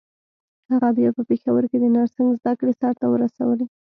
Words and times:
هغه 0.71 0.89
بيا 0.97 1.09
په 1.17 1.23
پېښور 1.29 1.63
کې 1.69 1.77
د 1.79 1.85
نرسنګ 1.95 2.29
زدکړې 2.39 2.73
سرته 2.81 3.05
ورسولې. 3.09 3.65